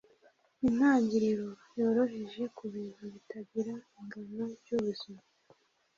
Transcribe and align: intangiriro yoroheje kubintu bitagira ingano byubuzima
intangiriro 0.67 1.47
yoroheje 1.79 2.43
kubintu 2.57 3.03
bitagira 3.13 3.73
ingano 3.99 4.43
byubuzima 4.61 5.21